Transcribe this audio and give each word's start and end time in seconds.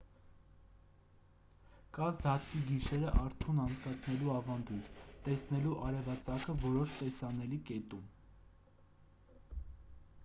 կա 1.97 2.07
զատկի 2.21 2.61
գիշերը 2.69 3.11
արթուն 3.25 3.61
անցկացնելու 3.65 4.33
ավանդույթ 4.37 4.89
տեսնելու 5.29 5.77
արևածագը 5.91 6.57
որոշ 6.67 6.97
տեսանելի 7.03 7.63
կետում 7.71 8.11